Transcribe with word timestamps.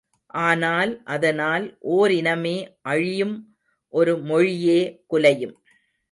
ஆனால் 0.43 0.91
அதனால் 1.05 1.65
ஓரினமே 1.91 2.55
அழியும் 2.81 3.35
ஒரு 3.93 4.13
மொழியே 4.21 4.79
குலையும். 5.07 5.55